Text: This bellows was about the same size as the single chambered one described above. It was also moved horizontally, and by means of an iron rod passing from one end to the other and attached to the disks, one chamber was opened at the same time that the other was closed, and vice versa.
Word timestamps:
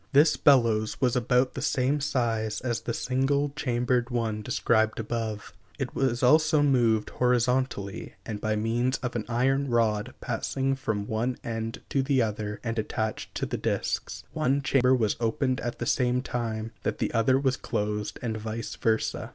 This 0.13 0.35
bellows 0.35 0.99
was 0.99 1.15
about 1.15 1.53
the 1.53 1.61
same 1.61 1.99
size 2.01 2.59
as 2.61 2.81
the 2.81 2.91
single 2.95 3.53
chambered 3.55 4.09
one 4.09 4.41
described 4.41 4.99
above. 4.99 5.53
It 5.77 5.93
was 5.93 6.23
also 6.23 6.63
moved 6.63 7.11
horizontally, 7.11 8.15
and 8.25 8.41
by 8.41 8.55
means 8.55 8.97
of 9.03 9.15
an 9.15 9.25
iron 9.29 9.69
rod 9.69 10.15
passing 10.19 10.73
from 10.75 11.05
one 11.05 11.37
end 11.43 11.81
to 11.89 12.01
the 12.01 12.19
other 12.19 12.59
and 12.63 12.79
attached 12.79 13.35
to 13.35 13.45
the 13.45 13.57
disks, 13.57 14.23
one 14.33 14.63
chamber 14.63 14.95
was 14.95 15.17
opened 15.19 15.61
at 15.61 15.77
the 15.77 15.85
same 15.85 16.23
time 16.23 16.71
that 16.81 16.97
the 16.97 17.13
other 17.13 17.39
was 17.39 17.55
closed, 17.55 18.17
and 18.23 18.35
vice 18.37 18.75
versa. 18.75 19.29